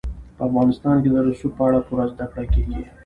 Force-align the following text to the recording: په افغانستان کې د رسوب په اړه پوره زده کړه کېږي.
په 0.37 0.41
افغانستان 0.49 0.95
کې 1.03 1.09
د 1.11 1.17
رسوب 1.27 1.51
په 1.57 1.63
اړه 1.67 1.79
پوره 1.87 2.05
زده 2.11 2.25
کړه 2.31 2.43
کېږي. 2.53 2.83